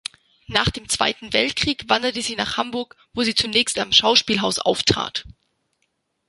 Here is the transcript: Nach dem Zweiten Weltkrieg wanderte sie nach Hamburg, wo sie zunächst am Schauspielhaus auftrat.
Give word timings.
Nach 0.47 0.71
dem 0.71 0.89
Zweiten 0.89 1.31
Weltkrieg 1.31 1.87
wanderte 1.87 2.23
sie 2.23 2.35
nach 2.35 2.57
Hamburg, 2.57 2.97
wo 3.13 3.21
sie 3.21 3.35
zunächst 3.35 3.77
am 3.77 3.91
Schauspielhaus 3.93 4.57
auftrat. 4.57 5.25